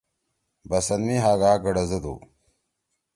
[0.69, 2.15] بَسَن می ہاگا گڑزدُو۔